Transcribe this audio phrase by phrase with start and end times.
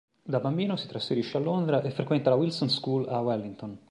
[0.23, 3.77] Da bambino si trasferisce a Londra e frequenta la "Wilson's School" a Wellington.